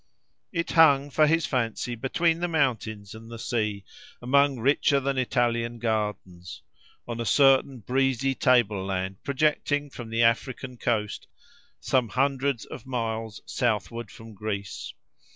[0.51, 3.85] It hung, for his fancy, between the mountains and the sea,
[4.19, 6.63] among richer than Italian gardens,
[7.07, 11.27] on a certain breezy table land projecting from the African coast,
[11.79, 14.91] some hundreds of miles southward from Greece.